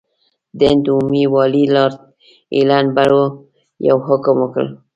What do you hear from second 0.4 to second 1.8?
د هند عمومي والي